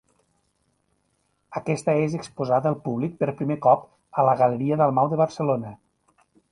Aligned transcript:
Aquesta 1.59 1.95
és 2.05 2.17
exposada 2.21 2.73
al 2.73 2.79
públic 2.89 3.15
per 3.21 3.31
primer 3.43 3.61
cop 3.67 3.87
a 4.23 4.27
la 4.31 4.37
Galeria 4.45 4.83
Dalmau 4.85 5.15
de 5.15 5.25
Barcelona. 5.27 5.81